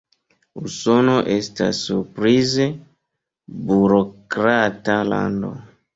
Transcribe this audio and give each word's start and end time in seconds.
Usono 0.67 1.17
estas 1.33 1.81
surprize 1.89 2.67
burokrata 3.69 5.01
lando. 5.15 5.55